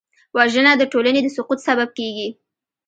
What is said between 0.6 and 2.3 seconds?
د ټولنې د سقوط سبب کېږي